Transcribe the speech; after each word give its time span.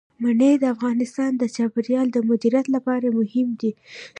منی 0.23 0.53
د 0.59 0.63
افغانستان 0.75 1.31
د 1.37 1.43
چاپیریال 1.55 2.07
د 2.11 2.17
مدیریت 2.29 2.65
لپاره 2.75 3.07
مهم 3.19 3.47
دي. 3.59 3.71